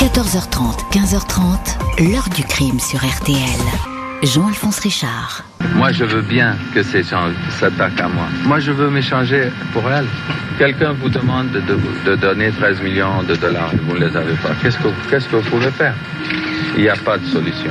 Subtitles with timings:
[0.00, 3.60] 14h30, 15h30, l'heure du crime sur RTL.
[4.22, 5.44] Jean-Alphonse Richard.
[5.74, 8.24] Moi, je veux bien que ces gens s'attaquent à moi.
[8.44, 10.06] Moi, je veux m'échanger pour elle.
[10.56, 14.54] Quelqu'un vous demande de, donner 13 millions de dollars et vous ne les avez pas.
[14.62, 15.94] Qu'est-ce que, qu'est-ce que vous pouvez faire?
[16.76, 17.70] Il n'y a pas de solution.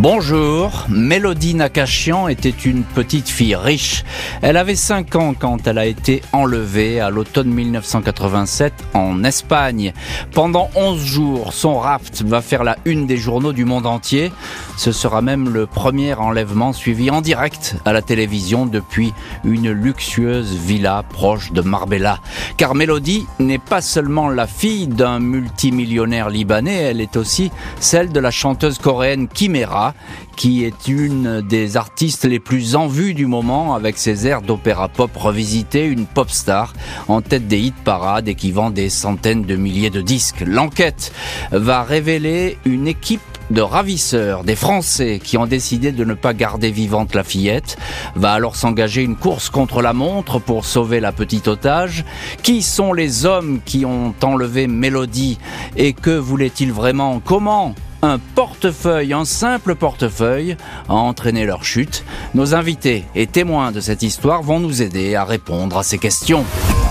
[0.00, 4.04] Bonjour, Mélodie Nakachian était une petite fille riche.
[4.42, 9.92] Elle avait 5 ans quand elle a été enlevée à l'automne 1987 en Espagne.
[10.32, 14.30] Pendant 11 jours, son rapt va faire la une des journaux du monde entier.
[14.76, 20.54] Ce sera même le premier enlèvement suivi en direct à la télévision depuis une luxueuse
[20.54, 22.20] villa proche de Marbella.
[22.56, 28.20] Car Mélodie n'est pas seulement la fille d'un multimillionnaire libanais, elle est aussi celle de
[28.20, 29.87] la chanteuse coréenne Kimera
[30.36, 34.88] qui est une des artistes les plus en vue du moment avec ses airs d'opéra
[34.88, 36.72] pop revisité, une pop star
[37.08, 40.44] en tête des hit parades et qui vend des centaines de milliers de disques.
[40.46, 41.12] L'enquête
[41.50, 46.70] va révéler une équipe de ravisseurs, des Français qui ont décidé de ne pas garder
[46.70, 47.78] vivante la fillette,
[48.14, 52.04] va alors s'engager une course contre la montre pour sauver la petite otage.
[52.42, 55.38] Qui sont les hommes qui ont enlevé Mélodie
[55.76, 57.20] et que voulaient-ils vraiment?
[57.24, 60.56] Comment un portefeuille, un simple portefeuille,
[60.88, 62.04] a entraîné leur chute.
[62.34, 66.44] Nos invités et témoins de cette histoire vont nous aider à répondre à ces questions.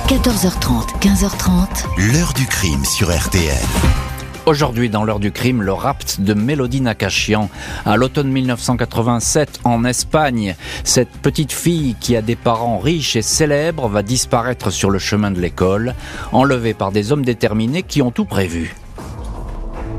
[0.08, 2.14] 14h30, 15h30.
[2.14, 3.56] L'heure du crime sur RTL.
[4.46, 7.50] Aujourd'hui, dans l'heure du crime, le rapt de Mélodie Nakachian
[7.86, 10.56] à l'automne 1987 en Espagne.
[10.86, 15.32] Cette petite fille qui a des parents riches et célèbres va disparaître sur le chemin
[15.32, 15.96] de l'école,
[16.32, 18.74] enlevée par des hommes déterminés qui ont tout prévu.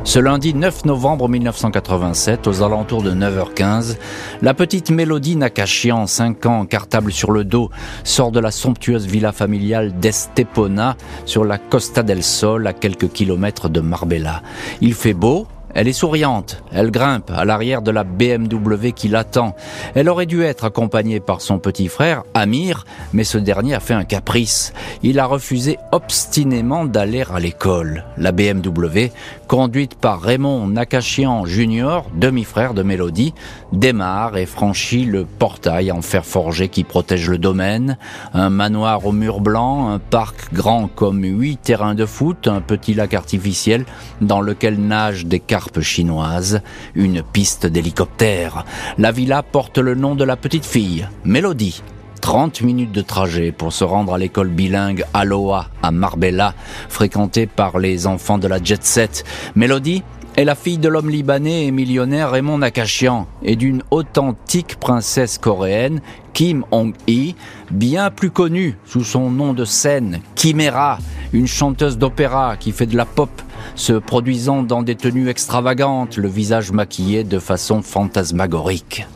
[0.09, 3.99] Ce lundi 9 novembre 1987, aux alentours de 9h15,
[4.41, 7.69] la petite Mélodie Nakachian, 5 ans, cartable sur le dos,
[8.05, 13.69] sort de la somptueuse villa familiale d'Estepona sur la Costa del Sol, à quelques kilomètres
[13.69, 14.43] de Marbella.
[14.81, 19.55] Il fait beau, elle est souriante, elle grimpe à l'arrière de la BMW qui l'attend.
[19.95, 23.95] Elle aurait dû être accompagnée par son petit frère, Amir, mais ce dernier a fait
[23.95, 24.73] un caprice.
[25.03, 28.05] Il a refusé obstinément d'aller à l'école.
[28.17, 29.11] La BMW,
[29.47, 33.35] conduite par Raymond Nakachian Jr., demi-frère de Mélodie,
[33.73, 37.99] démarre et franchit le portail en fer forgé qui protège le domaine.
[38.35, 42.95] Un manoir au mur blanc, un parc grand comme huit terrains de foot, un petit
[42.95, 43.85] lac artificiel
[44.21, 46.61] dans lequel nagent des carpes chinoises,
[46.95, 48.65] une piste d'hélicoptère.
[48.97, 51.83] La villa porte le nom de la petite fille, Mélodie.
[52.21, 56.55] 30 minutes de trajet pour se rendre à l'école bilingue Aloha à Marbella,
[56.89, 59.25] fréquentée par les enfants de la jet set.
[59.57, 60.05] Mélodie
[60.37, 66.01] est la fille de l'homme libanais et millionnaire Raymond Nakachian et d'une authentique princesse coréenne,
[66.35, 67.35] Kim Hong-hee,
[67.73, 70.99] bien plus connue sous son nom de scène, Kimera,
[71.33, 73.31] une chanteuse d'opéra qui fait de la pop
[73.75, 79.07] se produisant dans des tenues extravagantes, le visage maquillé de façon fantasmagorique.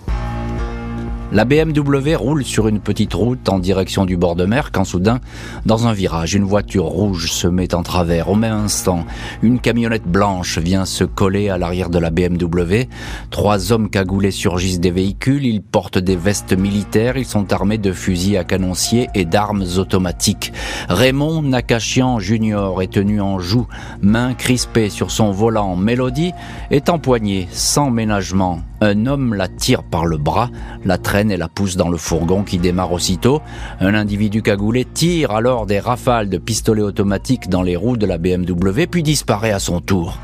[1.35, 5.19] La BMW roule sur une petite route en direction du bord de mer quand soudain,
[5.65, 8.29] dans un virage, une voiture rouge se met en travers.
[8.29, 9.07] Au même instant,
[9.41, 12.87] une camionnette blanche vient se coller à l'arrière de la BMW.
[13.31, 15.47] Trois hommes cagoulés surgissent des véhicules.
[15.47, 17.17] Ils portent des vestes militaires.
[17.17, 20.53] Ils sont armés de fusils à canoncier et d'armes automatiques.
[20.91, 22.75] Raymond Nakachian Jr.
[22.83, 23.67] est tenu en joue,
[24.03, 25.77] main crispée sur son volant.
[25.77, 26.33] Mélodie
[26.71, 28.61] est empoignée sans ménagement.
[28.85, 30.51] Un homme la tire par le bras,
[30.85, 33.41] la traîne et la pousse dans le fourgon qui démarre aussitôt.
[33.79, 38.19] Un individu cagoulé tire alors des rafales de pistolets automatiques dans les roues de la
[38.19, 40.19] BMW puis disparaît à son tour.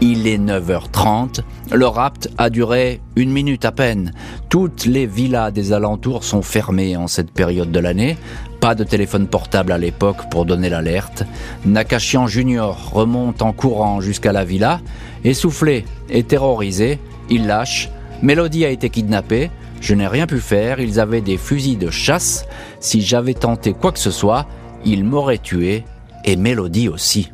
[0.00, 1.42] Il est 9h30.
[1.72, 4.10] Le rapt a duré une minute à peine.
[4.48, 8.18] Toutes les villas des alentours sont fermées en cette période de l'année.
[8.58, 11.22] Pas de téléphone portable à l'époque pour donner l'alerte.
[11.64, 14.80] Nakachian Junior remonte en courant jusqu'à la villa.
[15.22, 16.98] Essoufflé et terrorisé,
[17.28, 17.88] il lâche
[18.22, 19.50] Mélodie a été kidnappée,
[19.80, 22.44] je n'ai rien pu faire, ils avaient des fusils de chasse,
[22.78, 24.46] si j'avais tenté quoi que ce soit,
[24.84, 25.84] ils m'auraient tué,
[26.24, 27.30] et Mélodie aussi.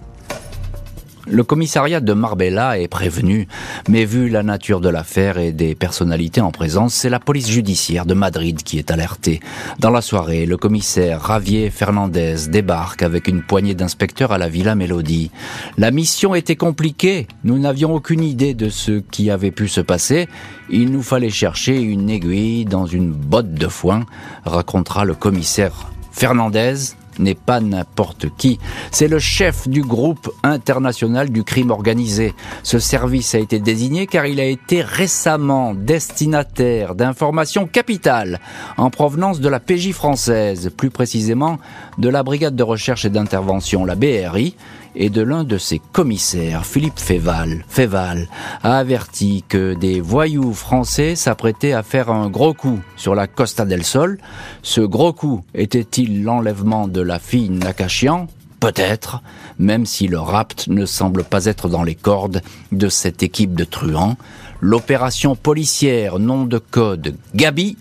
[1.29, 3.49] Le commissariat de Marbella est prévenu,
[3.89, 8.07] mais vu la nature de l'affaire et des personnalités en présence, c'est la police judiciaire
[8.07, 9.41] de Madrid qui est alertée.
[9.81, 14.77] Dans la soirée, le commissaire Javier Fernandez débarque avec une poignée d'inspecteurs à la Villa
[14.77, 15.33] Mélodie.
[15.79, 20.29] La mission était compliquée, nous n'avions aucune idée de ce qui avait pu se passer,
[20.71, 24.07] il nous fallait chercher une aiguille dans une botte de foin,
[24.45, 28.59] racontera le commissaire Fernandez n'est pas n'importe qui.
[28.91, 32.35] C'est le chef du groupe international du crime organisé.
[32.63, 38.41] Ce service a été désigné car il a été récemment destinataire d'informations capitales
[38.77, 41.59] en provenance de la PJ française, plus précisément
[41.99, 44.55] de la brigade de recherche et d'intervention, la BRI,
[44.97, 47.65] et de l'un de ses commissaires, Philippe Féval.
[47.69, 48.29] Féval
[48.63, 53.65] a averti que des voyous français s'apprêtaient à faire un gros coup sur la Costa
[53.65, 54.19] del Sol.
[54.63, 58.27] Ce gros coup était-il l'enlèvement de la fille Nakachian?
[58.59, 59.23] Peut-être,
[59.59, 62.41] même si le rapt ne semble pas être dans les cordes
[62.73, 64.17] de cette équipe de truands,
[64.61, 67.77] l'opération policière nom de code Gabi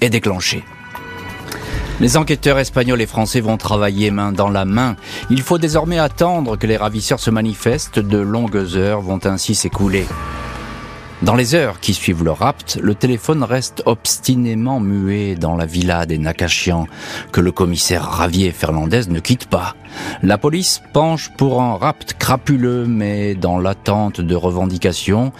[0.00, 0.64] est déclenchée.
[2.00, 4.96] Les enquêteurs espagnols et français vont travailler main dans la main.
[5.30, 8.00] Il faut désormais attendre que les ravisseurs se manifestent.
[8.00, 10.06] De longues heures vont ainsi s'écouler.
[11.22, 16.04] Dans les heures qui suivent le rapt, le téléphone reste obstinément muet dans la villa
[16.04, 16.86] des Nakachian,
[17.32, 19.74] que le commissaire Ravier Fernandez ne quitte pas.
[20.22, 25.32] La police penche pour un rapt crapuleux, mais dans l'attente de revendications,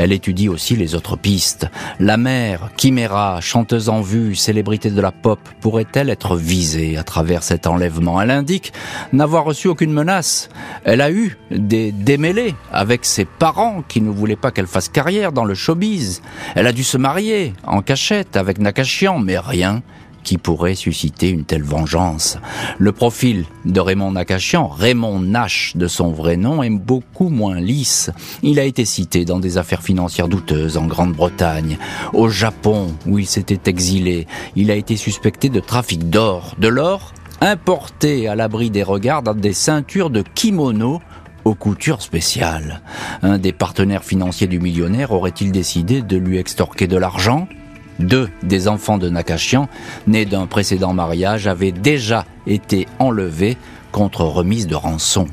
[0.00, 1.66] elle étudie aussi les autres pistes.
[1.98, 7.42] La mère, Chimera, chanteuse en vue, célébrité de la pop, pourrait-elle être visée à travers
[7.42, 8.18] cet enlèvement?
[8.22, 8.72] Elle indique
[9.12, 10.48] n'avoir reçu aucune menace.
[10.84, 15.32] Elle a eu des démêlés avec ses parents qui ne voulaient pas qu'elle fasse carrière
[15.32, 16.22] dans le showbiz.
[16.54, 19.82] Elle a dû se marier en cachette avec Nakashian, mais rien
[20.22, 22.38] qui pourrait susciter une telle vengeance.
[22.78, 28.10] Le profil de Raymond Nakachian, Raymond Nash de son vrai nom, est beaucoup moins lisse.
[28.42, 31.78] Il a été cité dans des affaires financières douteuses en Grande-Bretagne,
[32.12, 34.26] au Japon où il s'était exilé.
[34.56, 39.34] Il a été suspecté de trafic d'or, de l'or importé à l'abri des regards dans
[39.34, 41.00] des ceintures de kimono
[41.44, 42.82] aux coutures spéciales.
[43.22, 47.48] Un des partenaires financiers du millionnaire aurait-il décidé de lui extorquer de l'argent?
[48.00, 49.68] Deux des enfants de Nakashian,
[50.06, 53.56] nés d'un précédent mariage, avaient déjà été enlevés
[53.92, 55.26] contre remise de rançon.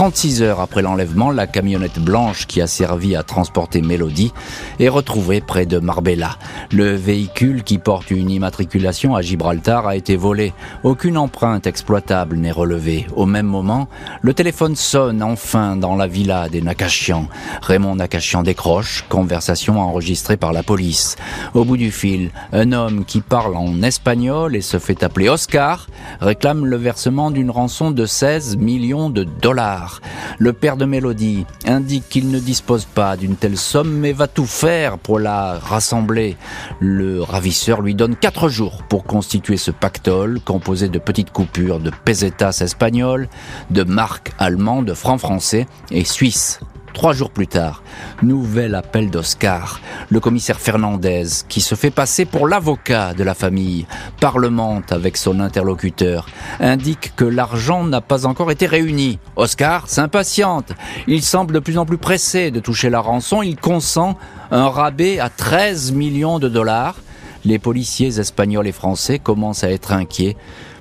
[0.00, 4.32] 36 heures après l'enlèvement, la camionnette blanche qui a servi à transporter Mélodie
[4.78, 6.38] est retrouvée près de Marbella.
[6.72, 10.54] Le véhicule qui porte une immatriculation à Gibraltar a été volé.
[10.84, 13.06] Aucune empreinte exploitable n'est relevée.
[13.14, 13.88] Au même moment,
[14.22, 17.28] le téléphone sonne enfin dans la villa des Nakashian.
[17.60, 21.16] Raymond Nakashian décroche, conversation enregistrée par la police.
[21.52, 25.88] Au bout du fil, un homme qui parle en espagnol et se fait appeler Oscar
[26.22, 29.89] réclame le versement d'une rançon de 16 millions de dollars.
[30.38, 34.46] Le père de Mélodie indique qu'il ne dispose pas d'une telle somme mais va tout
[34.46, 36.36] faire pour la rassembler.
[36.80, 41.90] Le ravisseur lui donne quatre jours pour constituer ce pactole composé de petites coupures de
[42.04, 43.28] pesetas espagnoles,
[43.70, 46.60] de marques allemandes, de francs français et suisses.
[46.92, 47.82] Trois jours plus tard,
[48.22, 49.80] nouvel appel d'Oscar.
[50.10, 53.86] Le commissaire Fernandez, qui se fait passer pour l'avocat de la famille,
[54.20, 56.26] parlemente avec son interlocuteur,
[56.58, 59.18] indique que l'argent n'a pas encore été réuni.
[59.36, 60.72] Oscar s'impatiente.
[61.06, 63.42] Il semble de plus en plus pressé de toucher la rançon.
[63.42, 64.16] Il consent
[64.50, 66.96] un rabais à 13 millions de dollars.
[67.44, 70.36] Les policiers espagnols et français commencent à être inquiets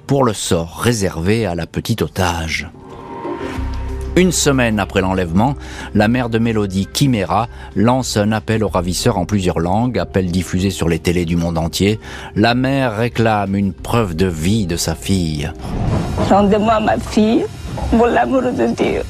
[0.07, 2.69] pour le sort réservé à la petite otage.
[4.19, 5.55] Une semaine après l'enlèvement,
[5.95, 10.71] la mère de Mélodie, Chimera, lance un appel aux ravisseurs en plusieurs langues, appel diffusé
[10.71, 12.01] sur les télés du monde entier.
[12.35, 15.49] La mère réclame une preuve de vie de sa fille.
[16.29, 17.45] Rendez-moi ma fille,
[17.91, 19.03] pour l'amour de Dieu,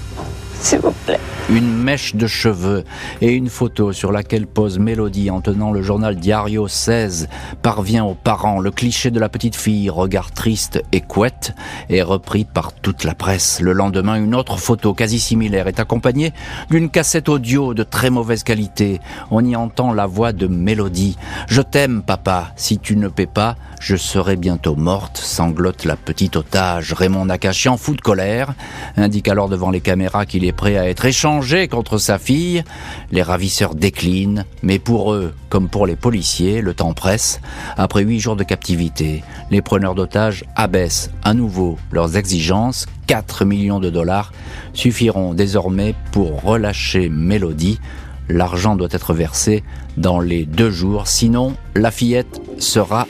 [0.62, 1.20] s'il vous plaît
[1.50, 2.84] une mèche de cheveux
[3.22, 7.28] et une photo sur laquelle pose Mélodie en tenant le journal Diario 16
[7.64, 8.60] parvient aux parents.
[8.60, 11.56] Le cliché de la petite fille, regard triste et couette,
[11.90, 13.62] est repris par toute la presse.
[13.62, 16.34] Le lendemain, une autre photo quasi similaire est accompagnée
[16.70, 19.00] d'une cassette audio de très mauvaise qualité.
[19.32, 21.18] On y entend la voix de Mélodie.
[21.48, 22.52] Je t'aime, papa.
[22.58, 26.94] Si tu ne paies pas, je serai bientôt morte, sanglote la petite otage.
[26.94, 28.54] Raymond Nakachian, fou de colère,
[28.98, 31.39] indique alors devant les caméras qu'il est prêt à être échangé
[31.70, 32.64] contre sa fille.
[33.12, 37.40] Les ravisseurs déclinent, mais pour eux, comme pour les policiers, le temps presse.
[37.78, 42.88] Après huit jours de captivité, les preneurs d'otages abaissent à nouveau leurs exigences.
[43.08, 44.34] 4 millions de dollars
[44.74, 47.80] suffiront désormais pour relâcher Mélodie.
[48.28, 49.64] L'argent doit être versé
[49.96, 53.08] dans les deux jours, sinon la fillette sera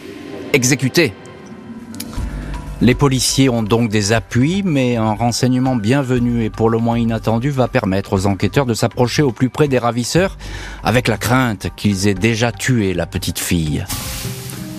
[0.54, 1.14] exécutée.
[2.82, 7.50] Les policiers ont donc des appuis, mais un renseignement bienvenu et pour le moins inattendu
[7.50, 10.38] va permettre aux enquêteurs de s'approcher au plus près des ravisseurs
[10.82, 13.84] avec la crainte qu'ils aient déjà tué la petite fille.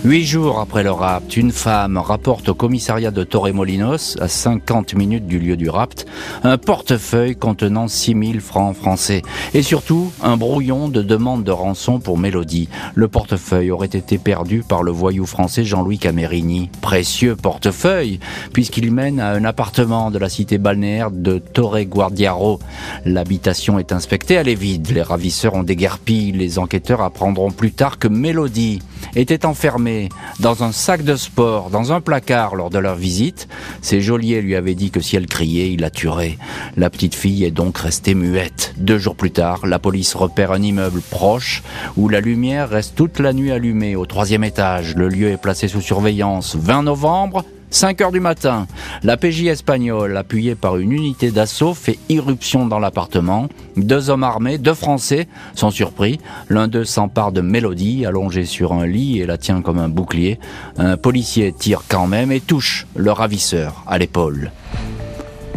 [0.03, 5.27] Huit jours après le rapt, une femme rapporte au commissariat de Torremolinos, à 50 minutes
[5.27, 6.07] du lieu du rapt,
[6.43, 9.21] un portefeuille contenant 6000 francs français.
[9.53, 12.71] Et surtout, un brouillon de demande de rançon pour Mélodie.
[12.95, 16.71] Le portefeuille aurait été perdu par le voyou français Jean-Louis Camerini.
[16.81, 18.21] Précieux portefeuille,
[18.55, 22.59] puisqu'il mène à un appartement de la cité balnéaire de Torre Guardiaro.
[23.05, 24.93] L'habitation est inspectée, elle est vide.
[24.93, 26.33] Les ravisseurs ont déguerpi.
[26.33, 28.81] Les enquêteurs apprendront plus tard que Mélodie
[29.15, 33.47] était enfermée enfermé dans un sac de sport, dans un placard lors de leur visite.
[33.83, 36.39] Ses geôliers lui avaient dit que si elle criait, il la tuerait.
[36.79, 38.73] La petite fille est donc restée muette.
[38.79, 41.63] Deux jours plus tard, la police repère un immeuble proche
[41.99, 44.97] où la lumière reste toute la nuit allumée au troisième étage.
[44.97, 46.57] Le lieu est placé sous surveillance.
[46.57, 48.67] 20 novembre, 5 heures du matin,
[49.05, 53.49] la PJ espagnole, appuyée par une unité d'assaut, fait irruption dans l'appartement.
[53.77, 56.19] Deux hommes armés, deux Français, sont surpris.
[56.49, 60.41] L'un d'eux s'empare de Mélodie, allongée sur un lit, et la tient comme un bouclier.
[60.79, 64.51] Un policier tire quand même et touche le ravisseur à l'épaule.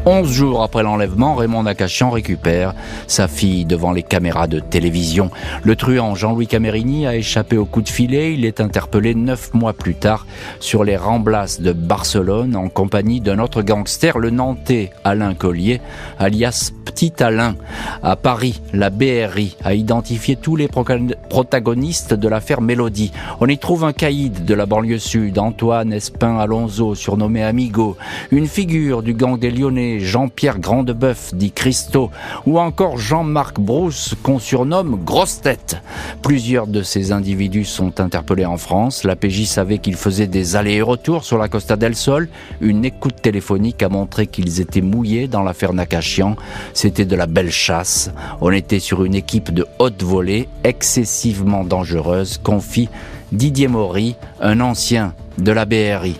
[0.05, 2.73] Onze jours après l'enlèvement, Raymond Nakachian récupère
[3.07, 5.31] sa fille devant les caméras de télévision.
[5.63, 8.33] Le truand Jean-Louis Camerini a échappé au coup de filet.
[8.33, 10.27] Il est interpellé neuf mois plus tard
[10.59, 15.79] sur les Ramblas de Barcelone en compagnie d'un autre gangster, le Nantais Alain Collier,
[16.19, 17.55] alias Petit Alain.
[18.03, 23.13] À Paris, la BRI a identifié tous les protagonistes de l'affaire Mélodie.
[23.39, 27.95] On y trouve un caïd de la banlieue sud, Antoine Espin Alonso, surnommé Amigo,
[28.31, 32.11] une figure du gang des Lyonnais Jean-Pierre Grandebeuf, dit Christo,
[32.45, 35.77] ou encore Jean-Marc Brousse, qu'on surnomme Grosse Tête.
[36.21, 39.03] Plusieurs de ces individus sont interpellés en France.
[39.03, 42.29] La PJ savait qu'ils faisaient des allers et retours sur la Costa del Sol.
[42.61, 46.35] Une écoute téléphonique a montré qu'ils étaient mouillés dans l'affaire Nakachian.
[46.73, 48.11] C'était de la belle chasse.
[48.41, 52.89] On était sur une équipe de haute volée excessivement dangereuse, confie
[53.31, 56.15] Didier Maury, un ancien de la BRI.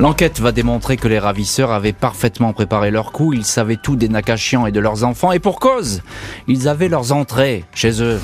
[0.00, 4.08] L'enquête va démontrer que les ravisseurs avaient parfaitement préparé leur coup, ils savaient tout des
[4.08, 6.00] Nakashians et de leurs enfants, et pour cause
[6.48, 8.18] Ils avaient leurs entrées chez eux.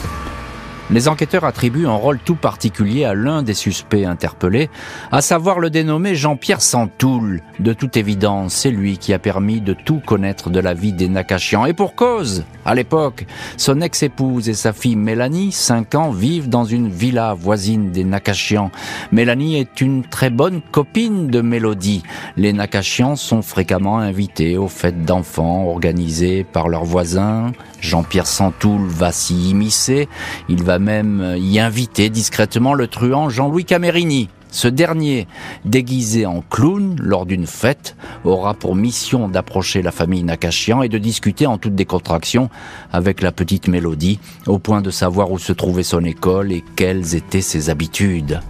[0.89, 4.71] Les enquêteurs attribuent un rôle tout particulier à l'un des suspects interpellés,
[5.11, 7.43] à savoir le dénommé Jean-Pierre Santoul.
[7.59, 11.09] De toute évidence, c'est lui qui a permis de tout connaître de la vie des
[11.09, 11.67] Nakashians.
[11.67, 13.27] Et pour cause, à l'époque,
[13.57, 18.71] son ex-épouse et sa fille Mélanie, 5 ans, vivent dans une villa voisine des Nakashians.
[19.11, 22.05] Mélanie est une très bonne copine de Mélodie.
[22.37, 27.51] Les Nakashians sont fréquemment invités aux fêtes d'enfants organisées par leurs voisins.
[27.81, 30.09] Jean-Pierre Santoul va s'y immiscer.
[30.49, 34.29] Il va même y inviter discrètement le truand Jean-Louis Camerini.
[34.51, 35.27] Ce dernier,
[35.65, 40.99] déguisé en clown lors d'une fête, aura pour mission d'approcher la famille Nakachian et de
[40.99, 42.49] discuter en toute décontraction
[42.93, 47.15] avec la petite Mélodie, au point de savoir où se trouvait son école et quelles
[47.15, 48.41] étaient ses habitudes.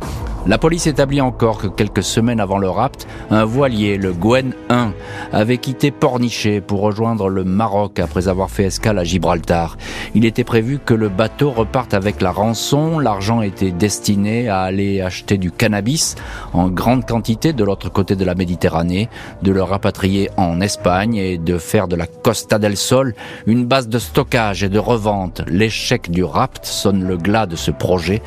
[0.49, 4.93] La police établit encore que quelques semaines avant le rapt, un voilier, le Gwen 1,
[5.33, 9.77] avait quitté Pornichet pour rejoindre le Maroc après avoir fait escale à Gibraltar.
[10.15, 13.01] Il était prévu que le bateau reparte avec la rançon.
[13.01, 16.15] L'argent était destiné à aller acheter du cannabis
[16.53, 19.09] en grande quantité de l'autre côté de la Méditerranée,
[19.43, 23.89] de le rapatrier en Espagne et de faire de la Costa del Sol une base
[23.89, 25.43] de stockage et de revente.
[25.49, 28.23] L'échec du rapt sonne le glas de ce projet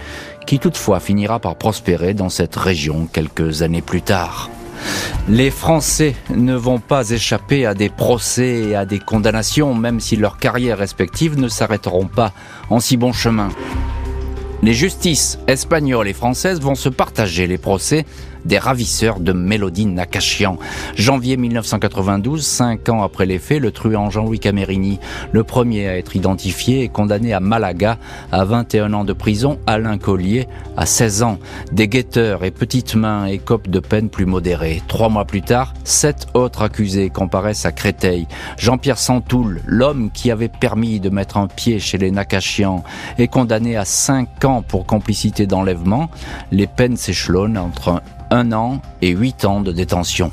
[0.49, 4.49] qui toutefois finira par prospérer dans cette région quelques années plus tard.
[5.27, 10.15] Les Français ne vont pas échapper à des procès et à des condamnations, même si
[10.15, 12.33] leurs carrières respectives ne s'arrêteront pas
[12.71, 13.49] en si bon chemin.
[14.63, 18.07] Les justices espagnoles et françaises vont se partager les procès
[18.45, 20.57] des ravisseurs de Mélodie Nakachian.
[20.95, 24.99] Janvier 1992, cinq ans après les faits, le truand Jean-Louis Camerini,
[25.31, 27.97] le premier à être identifié, est condamné à Malaga
[28.31, 31.39] à 21 ans de prison, Alain Collier à 16 ans.
[31.71, 34.81] Des guetteurs et petites mains écopent de peines plus modérées.
[34.87, 38.27] Trois mois plus tard, sept autres accusés comparaissent à Créteil.
[38.57, 42.83] Jean-Pierre Santoul, l'homme qui avait permis de mettre un pied chez les Nakachians,
[43.17, 46.09] est condamné à 5 ans pour complicité d'enlèvement.
[46.51, 48.01] Les peines s'échelonnent entre
[48.31, 50.31] un an et huit ans de détention.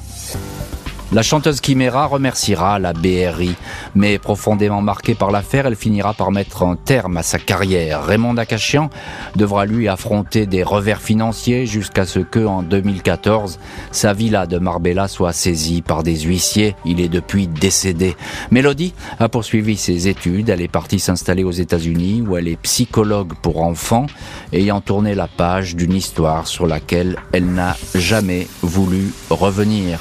[1.12, 3.54] La chanteuse Chimera remerciera la BRI,
[3.94, 8.04] mais profondément marquée par l'affaire, elle finira par mettre un terme à sa carrière.
[8.04, 8.90] Raymond Nakachian
[9.36, 13.60] devra lui affronter des revers financiers jusqu'à ce que, en 2014,
[13.92, 16.74] sa villa de Marbella soit saisie par des huissiers.
[16.84, 18.16] Il est depuis décédé.
[18.50, 20.48] Mélodie a poursuivi ses études.
[20.48, 24.06] Elle est partie s'installer aux États-Unis où elle est psychologue pour enfants,
[24.52, 30.00] ayant tourné la page d'une histoire sur laquelle elle n'a jamais voulu revenir.